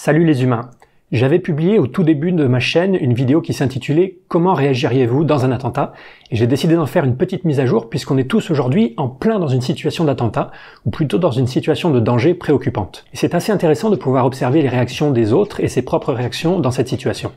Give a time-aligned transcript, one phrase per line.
[0.00, 0.70] Salut les humains
[1.10, 5.44] J'avais publié au tout début de ma chaîne une vidéo qui s'intitulait Comment réagiriez-vous dans
[5.44, 5.92] un attentat?
[6.30, 9.08] Et j'ai décidé d'en faire une petite mise à jour puisqu'on est tous aujourd'hui en
[9.08, 10.52] plein dans une situation d'attentat
[10.86, 13.06] ou plutôt dans une situation de danger préoccupante.
[13.12, 16.60] Et c'est assez intéressant de pouvoir observer les réactions des autres et ses propres réactions
[16.60, 17.32] dans cette situation.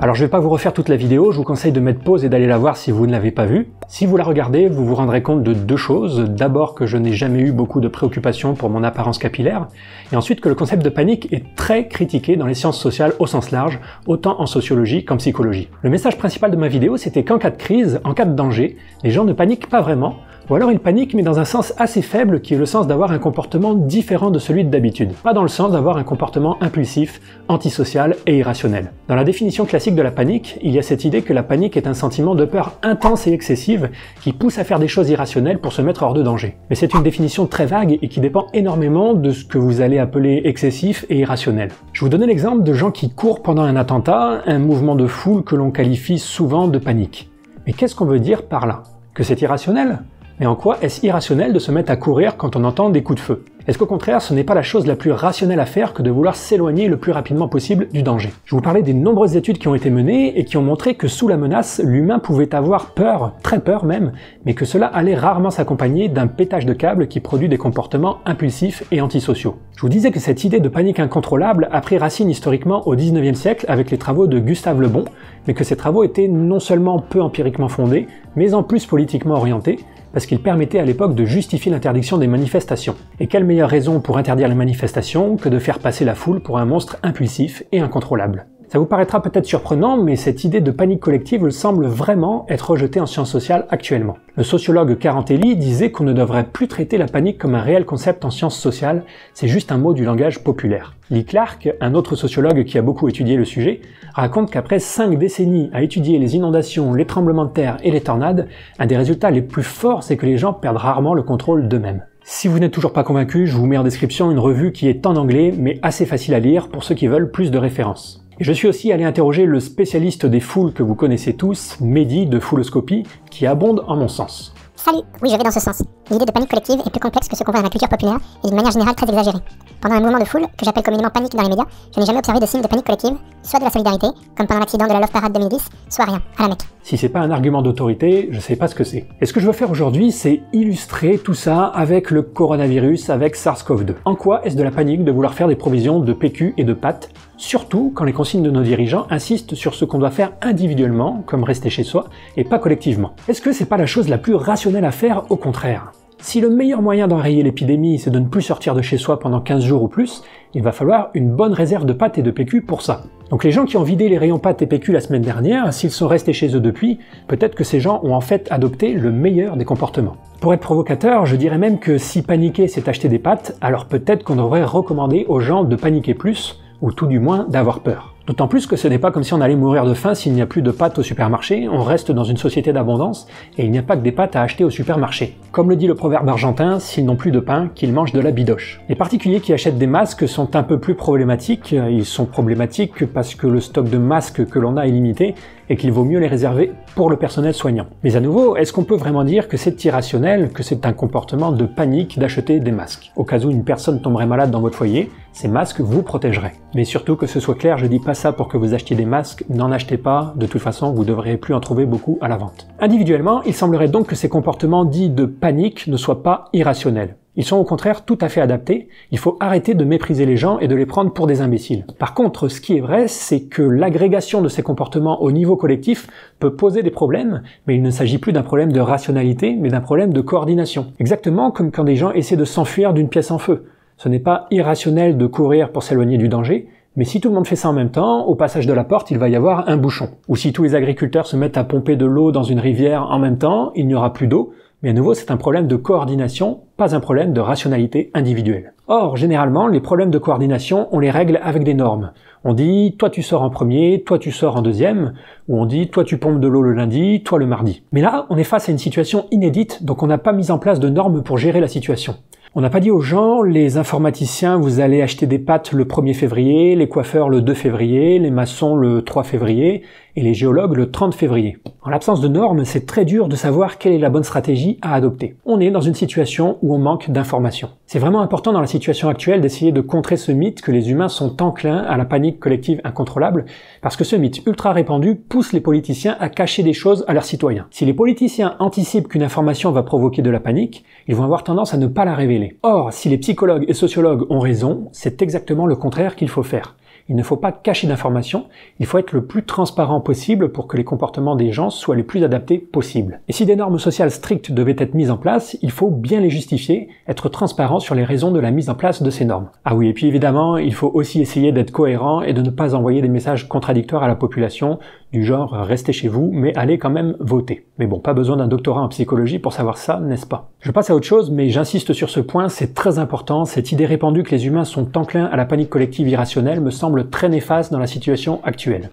[0.00, 2.24] Alors je vais pas vous refaire toute la vidéo, je vous conseille de mettre pause
[2.24, 3.68] et d'aller la voir si vous ne l'avez pas vue.
[3.88, 6.24] Si vous la regardez, vous vous rendrez compte de deux choses.
[6.28, 9.68] D'abord que je n'ai jamais eu beaucoup de préoccupations pour mon apparence capillaire,
[10.12, 13.26] et ensuite que le concept de panique est très critiqué dans les sciences sociales au
[13.26, 15.68] sens large, autant en sociologie qu'en psychologie.
[15.82, 18.76] Le message principal de ma vidéo, c'était qu'en cas de crise, en cas de danger,
[19.04, 20.16] les gens ne paniquent pas vraiment,
[20.48, 23.12] ou alors il panique mais dans un sens assez faible qui est le sens d'avoir
[23.12, 28.16] un comportement différent de celui d'habitude, pas dans le sens d'avoir un comportement impulsif, antisocial
[28.26, 28.92] et irrationnel.
[29.08, 31.76] Dans la définition classique de la panique, il y a cette idée que la panique
[31.76, 33.90] est un sentiment de peur intense et excessive
[34.22, 36.56] qui pousse à faire des choses irrationnelles pour se mettre hors de danger.
[36.70, 39.98] Mais c'est une définition très vague et qui dépend énormément de ce que vous allez
[39.98, 41.70] appeler excessif et irrationnel.
[41.92, 45.44] Je vous donne l'exemple de gens qui courent pendant un attentat, un mouvement de foule
[45.44, 47.30] que l'on qualifie souvent de panique.
[47.66, 48.82] Mais qu'est-ce qu'on veut dire par là?
[49.14, 50.00] Que c'est irrationnel?
[50.44, 53.18] Mais en quoi est-ce irrationnel de se mettre à courir quand on entend des coups
[53.18, 53.44] de feu?
[53.66, 56.10] Est-ce qu'au contraire, ce n'est pas la chose la plus rationnelle à faire que de
[56.10, 58.30] vouloir s'éloigner le plus rapidement possible du danger?
[58.44, 61.08] Je vous parlais des nombreuses études qui ont été menées et qui ont montré que
[61.08, 64.12] sous la menace, l'humain pouvait avoir peur, très peur même,
[64.44, 68.84] mais que cela allait rarement s'accompagner d'un pétage de câble qui produit des comportements impulsifs
[68.92, 69.56] et antisociaux.
[69.76, 73.32] Je vous disais que cette idée de panique incontrôlable a pris racine historiquement au 19e
[73.32, 75.06] siècle avec les travaux de Gustave Le Bon,
[75.46, 79.78] mais que ces travaux étaient non seulement peu empiriquement fondés, mais en plus politiquement orientés,
[80.14, 82.94] parce qu'il permettait à l'époque de justifier l'interdiction des manifestations.
[83.20, 86.58] Et quelle meilleure raison pour interdire les manifestations que de faire passer la foule pour
[86.58, 88.46] un monstre impulsif et incontrôlable?
[88.74, 92.98] Ça vous paraîtra peut-être surprenant, mais cette idée de panique collective semble vraiment être rejetée
[92.98, 94.16] en sciences sociales actuellement.
[94.36, 98.24] Le sociologue Carantelli disait qu'on ne devrait plus traiter la panique comme un réel concept
[98.24, 100.96] en sciences sociales, c'est juste un mot du langage populaire.
[101.08, 103.80] Lee Clark, un autre sociologue qui a beaucoup étudié le sujet,
[104.12, 108.48] raconte qu'après cinq décennies à étudier les inondations, les tremblements de terre et les tornades,
[108.80, 112.02] un des résultats les plus forts c'est que les gens perdent rarement le contrôle d'eux-mêmes.
[112.24, 115.06] Si vous n'êtes toujours pas convaincu, je vous mets en description une revue qui est
[115.06, 118.23] en anglais mais assez facile à lire pour ceux qui veulent plus de références.
[118.40, 122.40] Je suis aussi allé interroger le spécialiste des foules que vous connaissez tous, Mehdi de
[122.40, 124.54] Fouloscopie, qui abonde en mon sens.
[124.74, 125.82] Salut, oui je dans ce sens.
[126.10, 128.18] L'idée de panique collective est plus complexe que ce qu'on voit dans la culture populaire
[128.44, 129.38] et d'une manière générale très exagérée.
[129.80, 132.18] Pendant un mouvement de foule, que j'appelle communément panique dans les médias, je n'ai jamais
[132.18, 135.00] observé de signe de panique collective, soit de la solidarité, comme pendant l'accident de la
[135.00, 136.60] Love Parade 2010, soit rien, à la Mecque.
[136.82, 139.06] Si c'est pas un argument d'autorité, je sais pas ce que c'est.
[139.22, 143.36] Et ce que je veux faire aujourd'hui, c'est illustrer tout ça avec le coronavirus, avec
[143.36, 143.94] SARS-CoV-2.
[144.04, 146.74] En quoi est-ce de la panique de vouloir faire des provisions de PQ et de
[146.74, 151.22] pâtes surtout quand les consignes de nos dirigeants insistent sur ce qu'on doit faire individuellement,
[151.26, 152.04] comme rester chez soi,
[152.36, 153.12] et pas collectivement?
[153.28, 155.24] Est-ce que c'est pas la chose la plus rationnelle à faire?
[155.30, 155.93] Au contraire
[156.24, 159.42] si le meilleur moyen d'enrayer l'épidémie, c'est de ne plus sortir de chez soi pendant
[159.42, 160.22] 15 jours ou plus,
[160.54, 163.02] il va falloir une bonne réserve de pâtes et de PQ pour ça.
[163.28, 165.90] Donc les gens qui ont vidé les rayons pâtes et PQ la semaine dernière, s'ils
[165.90, 166.98] sont restés chez eux depuis,
[167.28, 170.16] peut-être que ces gens ont en fait adopté le meilleur des comportements.
[170.40, 174.24] Pour être provocateur, je dirais même que si paniquer c'est acheter des pâtes, alors peut-être
[174.24, 178.13] qu'on devrait recommander aux gens de paniquer plus, ou tout du moins d'avoir peur.
[178.26, 180.40] D'autant plus que ce n'est pas comme si on allait mourir de faim s'il n'y
[180.40, 183.26] a plus de pâtes au supermarché, on reste dans une société d'abondance
[183.58, 185.36] et il n'y a pas que des pâtes à acheter au supermarché.
[185.52, 188.30] Comme le dit le proverbe argentin, s'ils n'ont plus de pain, qu'ils mangent de la
[188.30, 188.80] bidoche.
[188.88, 193.34] Les particuliers qui achètent des masques sont un peu plus problématiques, ils sont problématiques parce
[193.34, 195.34] que le stock de masques que l'on a est limité
[195.68, 197.86] et qu'il vaut mieux les réserver pour le personnel soignant.
[198.02, 201.52] Mais à nouveau, est-ce qu'on peut vraiment dire que c'est irrationnel, que c'est un comportement
[201.52, 203.12] de panique d'acheter des masques?
[203.16, 206.54] Au cas où une personne tomberait malade dans votre foyer, ces masques vous protégeraient.
[206.74, 209.04] Mais surtout que ce soit clair, je dis pas ça pour que vous achetiez des
[209.04, 212.36] masques, n'en achetez pas, de toute façon vous devrez plus en trouver beaucoup à la
[212.36, 212.68] vente.
[212.78, 217.16] Individuellement, il semblerait donc que ces comportements dits de panique ne soient pas irrationnels.
[217.36, 220.60] Ils sont au contraire tout à fait adaptés, il faut arrêter de mépriser les gens
[220.60, 221.84] et de les prendre pour des imbéciles.
[221.98, 226.06] Par contre, ce qui est vrai, c'est que l'agrégation de ces comportements au niveau collectif
[226.38, 229.80] peut poser des problèmes, mais il ne s'agit plus d'un problème de rationalité, mais d'un
[229.80, 230.92] problème de coordination.
[231.00, 233.64] Exactement comme quand des gens essaient de s'enfuir d'une pièce en feu.
[233.96, 237.48] Ce n'est pas irrationnel de courir pour s'éloigner du danger, mais si tout le monde
[237.48, 239.76] fait ça en même temps, au passage de la porte, il va y avoir un
[239.76, 240.10] bouchon.
[240.28, 243.18] Ou si tous les agriculteurs se mettent à pomper de l'eau dans une rivière en
[243.18, 244.52] même temps, il n'y aura plus d'eau,
[244.84, 248.74] mais à nouveau c'est un problème de coordination, pas un problème de rationalité individuelle.
[248.86, 252.12] Or, généralement, les problèmes de coordination, on les règle avec des normes.
[252.44, 255.14] On dit, toi tu sors en premier, toi tu sors en deuxième,
[255.48, 257.82] ou on dit, toi tu pompes de l'eau le lundi, toi le mardi.
[257.92, 260.58] Mais là, on est face à une situation inédite, donc on n'a pas mis en
[260.58, 262.16] place de normes pour gérer la situation.
[262.54, 266.14] On n'a pas dit aux gens, les informaticiens, vous allez acheter des pâtes le 1er
[266.14, 269.82] février, les coiffeurs le 2 février, les maçons le 3 février,
[270.16, 271.58] et les géologues le 30 février.
[271.82, 274.94] En l'absence de normes, c'est très dur de savoir quelle est la bonne stratégie à
[274.94, 275.36] adopter.
[275.44, 277.70] On est dans une situation où on manque d'informations.
[277.86, 281.08] C'est vraiment important dans la situation actuelle d'essayer de contrer ce mythe que les humains
[281.08, 283.44] sont enclins à la panique collective incontrôlable,
[283.82, 287.24] parce que ce mythe ultra répandu pousse les politiciens à cacher des choses à leurs
[287.24, 287.66] citoyens.
[287.70, 291.74] Si les politiciens anticipent qu'une information va provoquer de la panique, ils vont avoir tendance
[291.74, 292.58] à ne pas la révéler.
[292.62, 296.76] Or, si les psychologues et sociologues ont raison, c'est exactement le contraire qu'il faut faire.
[297.08, 298.46] Il ne faut pas cacher d'informations,
[298.80, 302.02] il faut être le plus transparent possible pour que les comportements des gens soient les
[302.02, 303.20] plus adaptés possibles.
[303.28, 306.30] Et si des normes sociales strictes devaient être mises en place, il faut bien les
[306.30, 309.50] justifier, être transparent sur les raisons de la mise en place de ces normes.
[309.66, 312.74] Ah oui, et puis évidemment, il faut aussi essayer d'être cohérent et de ne pas
[312.74, 314.78] envoyer des messages contradictoires à la population,
[315.14, 317.66] du genre restez chez vous, mais allez quand même voter.
[317.78, 320.50] Mais bon, pas besoin d'un doctorat en psychologie pour savoir ça, n'est-ce pas?
[320.58, 323.86] Je passe à autre chose, mais j'insiste sur ce point, c'est très important, cette idée
[323.86, 327.70] répandue que les humains sont enclins à la panique collective irrationnelle me semble très néfaste
[327.70, 328.90] dans la situation actuelle.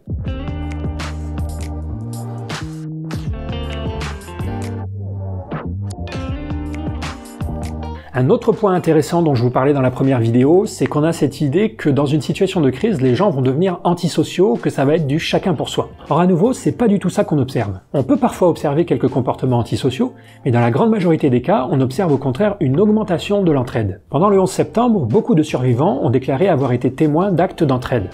[8.13, 11.13] Un autre point intéressant dont je vous parlais dans la première vidéo, c'est qu'on a
[11.13, 14.83] cette idée que dans une situation de crise, les gens vont devenir antisociaux, que ça
[14.83, 15.91] va être du chacun pour soi.
[16.09, 17.79] Or à nouveau, c'est pas du tout ça qu'on observe.
[17.93, 20.11] On peut parfois observer quelques comportements antisociaux,
[20.43, 24.01] mais dans la grande majorité des cas, on observe au contraire une augmentation de l'entraide.
[24.09, 28.09] Pendant le 11 septembre, beaucoup de survivants ont déclaré avoir été témoins d'actes d'entraide.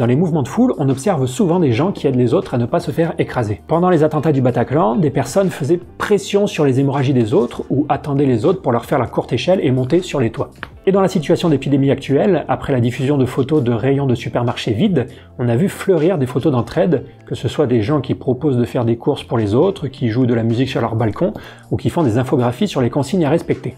[0.00, 2.56] Dans les mouvements de foule, on observe souvent des gens qui aident les autres à
[2.56, 3.60] ne pas se faire écraser.
[3.66, 7.84] Pendant les attentats du Bataclan, des personnes faisaient pression sur les hémorragies des autres ou
[7.90, 10.52] attendaient les autres pour leur faire la courte échelle et monter sur les toits.
[10.86, 14.72] Et dans la situation d'épidémie actuelle, après la diffusion de photos de rayons de supermarchés
[14.72, 15.06] vides,
[15.38, 18.64] on a vu fleurir des photos d'entraide, que ce soit des gens qui proposent de
[18.64, 21.34] faire des courses pour les autres, qui jouent de la musique sur leur balcon,
[21.70, 23.74] ou qui font des infographies sur les consignes à respecter.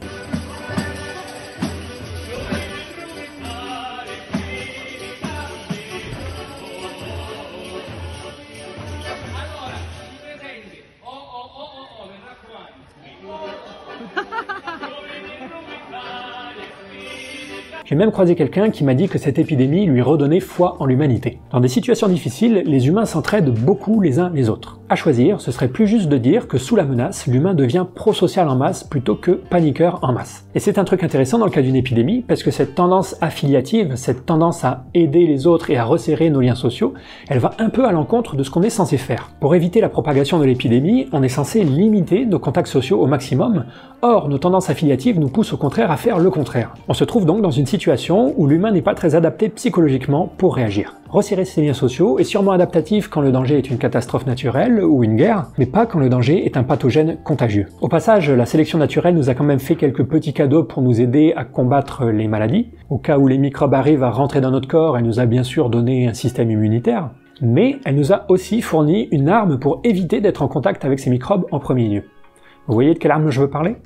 [17.93, 21.41] J'ai même croisé quelqu'un qui m'a dit que cette épidémie lui redonnait foi en l'humanité.
[21.50, 24.81] Dans des situations difficiles, les humains s'entraident beaucoup les uns les autres.
[24.89, 28.49] À choisir, ce serait plus juste de dire que sous la menace, l'humain devient pro-social
[28.49, 30.47] en masse plutôt que paniqueur en masse.
[30.55, 33.97] Et c'est un truc intéressant dans le cas d'une épidémie, parce que cette tendance affiliative,
[33.97, 36.94] cette tendance à aider les autres et à resserrer nos liens sociaux,
[37.29, 39.33] elle va un peu à l'encontre de ce qu'on est censé faire.
[39.39, 43.65] Pour éviter la propagation de l'épidémie, on est censé limiter nos contacts sociaux au maximum,
[44.00, 46.75] or nos tendances affiliatives nous poussent au contraire à faire le contraire.
[46.89, 47.81] On se trouve donc dans une situation
[48.37, 50.96] où l'humain n'est pas très adapté psychologiquement pour réagir.
[51.08, 55.05] Resserrer ses liens sociaux est sûrement adaptatif quand le danger est une catastrophe naturelle ou
[55.05, 57.67] une guerre, mais pas quand le danger est un pathogène contagieux.
[57.81, 61.00] Au passage, la sélection naturelle nous a quand même fait quelques petits cadeaux pour nous
[61.00, 62.70] aider à combattre les maladies.
[62.88, 65.43] Au cas où les microbes arrivent à rentrer dans notre corps, elle nous a bien
[65.43, 70.20] sûr donné un système immunitaire, mais elle nous a aussi fourni une arme pour éviter
[70.20, 72.05] d'être en contact avec ces microbes en premier lieu.
[72.69, 73.76] Vous voyez de quelle arme je veux parler?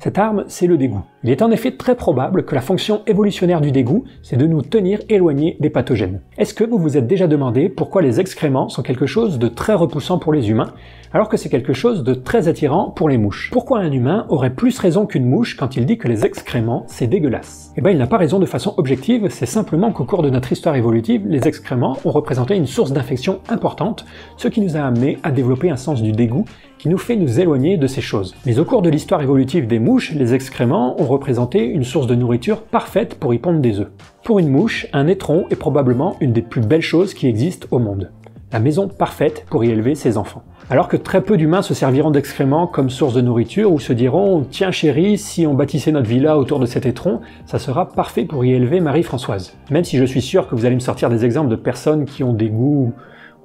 [0.00, 1.02] Cette arme, c'est le dégoût.
[1.24, 4.62] Il est en effet très probable que la fonction évolutionnaire du dégoût, c'est de nous
[4.62, 6.20] tenir éloignés des pathogènes.
[6.36, 9.74] Est-ce que vous vous êtes déjà demandé pourquoi les excréments sont quelque chose de très
[9.74, 10.72] repoussant pour les humains,
[11.12, 13.50] alors que c'est quelque chose de très attirant pour les mouches?
[13.52, 17.08] Pourquoi un humain aurait plus raison qu'une mouche quand il dit que les excréments, c'est
[17.08, 17.72] dégueulasse?
[17.76, 20.52] Eh bien, il n'a pas raison de façon objective, c'est simplement qu'au cours de notre
[20.52, 24.04] histoire évolutive, les excréments ont représenté une source d'infection importante,
[24.36, 26.44] ce qui nous a amené à développer un sens du dégoût
[26.78, 28.34] qui nous fait nous éloigner de ces choses.
[28.46, 32.14] Mais au cours de l'histoire évolutive des mouches, les excréments ont représenté une source de
[32.14, 33.88] nourriture parfaite pour y pondre des œufs.
[34.24, 37.78] Pour une mouche, un étron est probablement une des plus belles choses qui existent au
[37.78, 38.10] monde.
[38.52, 40.42] La maison parfaite pour y élever ses enfants.
[40.70, 44.46] Alors que très peu d'humains se serviront d'excréments comme source de nourriture ou se diront
[44.50, 48.44] Tiens chérie, si on bâtissait notre villa autour de cet étron, ça sera parfait pour
[48.44, 49.54] y élever Marie-Françoise.
[49.70, 52.24] Même si je suis sûr que vous allez me sortir des exemples de personnes qui
[52.24, 52.92] ont des goûts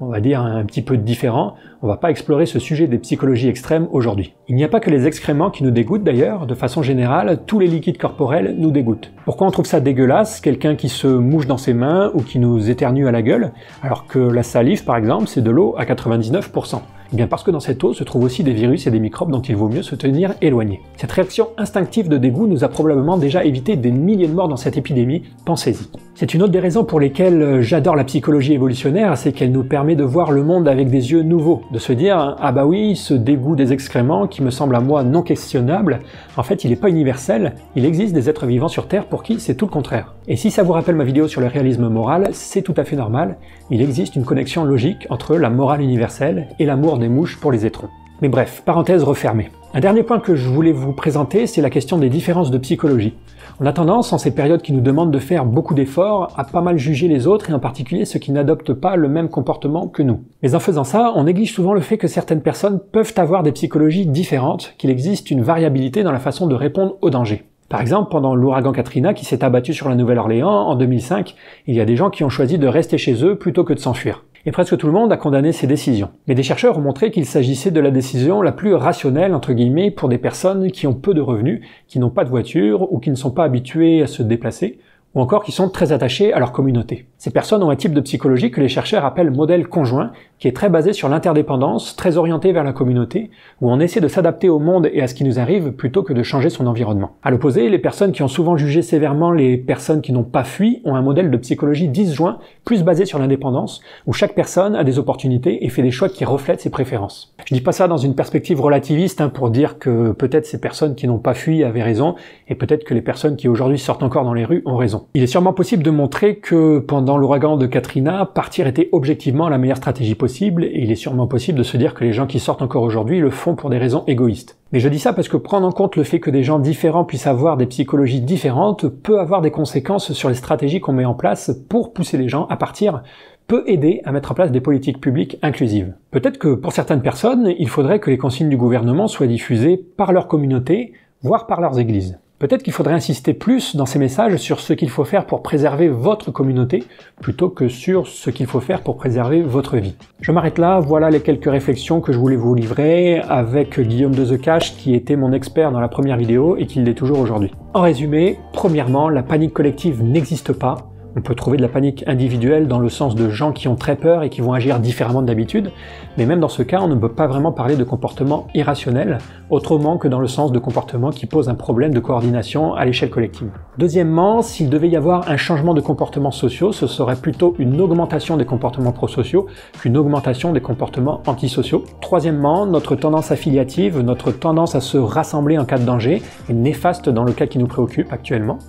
[0.08, 1.56] on va dire, un petit peu différent.
[1.82, 4.34] On va pas explorer ce sujet des psychologies extrêmes aujourd'hui.
[4.48, 7.60] Il n'y a pas que les excréments qui nous dégoûtent d'ailleurs, de façon générale, tous
[7.60, 9.12] les liquides corporels nous dégoûtent.
[9.26, 12.70] Pourquoi on trouve ça dégueulasse, quelqu'un qui se mouche dans ses mains ou qui nous
[12.70, 16.82] éternue à la gueule, alors que la salive par exemple c'est de l'eau à 99%
[17.14, 19.32] eh bien parce que dans cette eau se trouvent aussi des virus et des microbes
[19.32, 20.82] dont il vaut mieux se tenir éloigné.
[20.98, 24.58] Cette réaction instinctive de dégoût nous a probablement déjà évité des milliers de morts dans
[24.58, 25.90] cette épidémie, pensez-y.
[26.16, 29.64] C'est une autre des raisons pour lesquelles euh, j'adore la psychologie évolutionnaire, c'est qu'elle nous
[29.64, 32.96] permet de voir le monde avec des yeux nouveaux, de se dire ah bah oui,
[32.96, 36.00] ce dégoût des excréments qui me semble à moi non questionnable,
[36.38, 39.40] en fait il n'est pas universel, il existe des êtres vivants sur Terre pour qui
[39.40, 40.14] c'est tout le contraire.
[40.28, 42.96] Et si ça vous rappelle ma vidéo sur le réalisme moral, c'est tout à fait
[42.96, 43.38] normal,
[43.70, 47.90] il existe une connexion logique entre la morale universelle et l'amour mouches pour les étrons.
[48.22, 49.50] Mais bref, parenthèse refermée.
[49.74, 53.16] Un dernier point que je voulais vous présenter, c'est la question des différences de psychologie.
[53.60, 56.62] On a tendance, en ces périodes qui nous demandent de faire beaucoup d'efforts, à pas
[56.62, 60.04] mal juger les autres et en particulier ceux qui n'adoptent pas le même comportement que
[60.04, 60.24] nous.
[60.42, 63.52] Mais en faisant ça, on néglige souvent le fait que certaines personnes peuvent avoir des
[63.52, 67.44] psychologies différentes, qu'il existe une variabilité dans la façon de répondre aux dangers.
[67.70, 71.36] Par exemple, pendant l'ouragan Katrina qui s'est abattu sur la Nouvelle-Orléans en 2005,
[71.68, 73.80] il y a des gens qui ont choisi de rester chez eux plutôt que de
[73.80, 76.10] s'enfuir et presque tout le monde a condamné ces décisions.
[76.28, 79.92] Mais des chercheurs ont montré qu'il s'agissait de la décision la plus rationnelle, entre guillemets,
[79.92, 83.10] pour des personnes qui ont peu de revenus, qui n'ont pas de voiture ou qui
[83.10, 84.80] ne sont pas habituées à se déplacer,
[85.16, 87.06] ou encore qui sont très attachés à leur communauté.
[87.18, 90.12] Ces personnes ont un type de psychologie que les chercheurs appellent modèle conjoint,
[90.44, 93.32] qui est très basé sur l'interdépendance, très orienté vers la communauté,
[93.62, 96.12] où on essaie de s'adapter au monde et à ce qui nous arrive plutôt que
[96.12, 97.12] de changer son environnement.
[97.24, 100.82] À l'opposé, les personnes qui ont souvent jugé sévèrement les personnes qui n'ont pas fui
[100.84, 105.00] ont un modèle de psychologie disjoint, plus basé sur l'indépendance, où chaque personne a des
[105.00, 107.34] opportunités et fait des choix qui reflètent ses préférences.
[107.46, 110.96] Je dis pas ça dans une perspective relativiste hein, pour dire que peut-être ces personnes
[110.96, 112.16] qui n'ont pas fui avaient raison,
[112.50, 115.06] et peut-être que les personnes qui aujourd'hui sortent encore dans les rues ont raison.
[115.14, 119.58] Il est sûrement possible de montrer que pendant l'ouragan de Katrina, partir était objectivement la
[119.58, 122.40] meilleure stratégie possible, et il est sûrement possible de se dire que les gens qui
[122.40, 124.58] sortent encore aujourd'hui le font pour des raisons égoïstes.
[124.72, 127.06] Mais je dis ça parce que prendre en compte le fait que des gens différents
[127.06, 131.14] puissent avoir des psychologies différentes peut avoir des conséquences sur les stratégies qu'on met en
[131.14, 133.04] place pour pousser les gens à partir
[133.48, 135.94] peut aider à mettre en place des politiques publiques inclusives.
[136.12, 140.14] Peut-être que pour certaines personnes, il faudrait que les consignes du gouvernement soient diffusées par
[140.14, 142.18] leur communauté, voire par leurs églises.
[142.44, 145.88] Peut-être qu'il faudrait insister plus dans ces messages sur ce qu'il faut faire pour préserver
[145.88, 146.84] votre communauté,
[147.22, 149.96] plutôt que sur ce qu'il faut faire pour préserver votre vie.
[150.20, 154.26] Je m'arrête là, voilà les quelques réflexions que je voulais vous livrer avec Guillaume de
[154.26, 154.42] The
[154.78, 157.50] qui était mon expert dans la première vidéo et qui l'est toujours aujourd'hui.
[157.74, 162.68] En résumé, premièrement, la panique collective n'existe pas, on peut trouver de la panique individuelle
[162.68, 165.72] dans le sens de gens qui ont très peur et qui vont agir différemment d'habitude,
[166.18, 169.98] mais même dans ce cas, on ne peut pas vraiment parler de comportement irrationnel, autrement
[169.98, 173.52] que dans le sens de comportement qui pose un problème de coordination à l'échelle collective.
[173.78, 178.38] Deuxièmement, s'il devait y avoir un changement de comportements sociaux, ce serait plutôt une augmentation
[178.38, 179.48] des comportements prosociaux
[179.80, 181.84] qu'une augmentation des comportements antisociaux.
[182.02, 187.10] Troisièmement, notre tendance affiliative, notre tendance à se rassembler en cas de danger est néfaste
[187.10, 188.60] dans le cas qui nous préoccupe actuellement.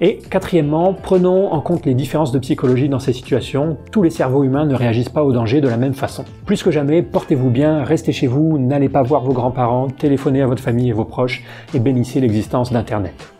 [0.00, 3.76] Et quatrièmement, prenons en compte les différences de psychologie dans ces situations.
[3.90, 6.24] Tous les cerveaux humains ne réagissent pas au danger de la même façon.
[6.46, 10.46] Plus que jamais, portez-vous bien, restez chez vous, n'allez pas voir vos grands-parents, téléphonez à
[10.46, 11.42] votre famille et vos proches
[11.74, 13.37] et bénissez l'existence d'Internet.